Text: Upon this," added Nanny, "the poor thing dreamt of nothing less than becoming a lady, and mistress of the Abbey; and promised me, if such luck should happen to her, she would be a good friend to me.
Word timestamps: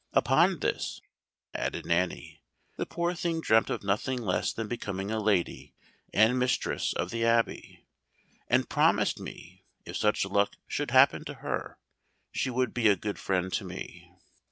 Upon 0.13 0.61
this," 0.61 0.99
added 1.53 1.85
Nanny, 1.85 2.41
"the 2.75 2.87
poor 2.87 3.13
thing 3.13 3.39
dreamt 3.39 3.69
of 3.69 3.83
nothing 3.83 4.19
less 4.19 4.51
than 4.51 4.67
becoming 4.67 5.11
a 5.11 5.21
lady, 5.21 5.75
and 6.11 6.39
mistress 6.39 6.91
of 6.93 7.11
the 7.11 7.23
Abbey; 7.23 7.85
and 8.47 8.67
promised 8.67 9.19
me, 9.19 9.63
if 9.85 9.95
such 9.95 10.25
luck 10.25 10.55
should 10.67 10.89
happen 10.89 11.23
to 11.25 11.35
her, 11.45 11.77
she 12.31 12.49
would 12.49 12.73
be 12.73 12.87
a 12.87 12.95
good 12.95 13.19
friend 13.19 13.53
to 13.53 13.63
me. 13.63 14.11